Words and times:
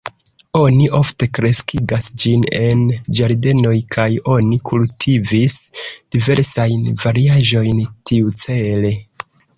Oni 0.59 0.85
ofte 0.99 1.27
kreskigas 1.37 2.07
ĝin 2.23 2.45
en 2.59 2.81
ĝardenoj 3.19 3.75
kaj 3.97 4.07
oni 4.37 4.59
kultivis 4.71 5.59
diversajn 6.17 6.89
variaĵojn 7.07 7.87
tiucele. 7.93 8.93